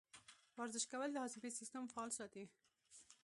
ورزش 0.59 0.83
کول 0.91 1.09
د 1.13 1.17
هاضمې 1.23 1.49
سیستم 1.59 1.83
فعال 1.91 2.09
ساتي. 2.17 2.45